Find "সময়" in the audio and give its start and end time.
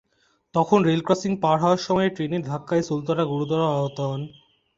1.81-2.09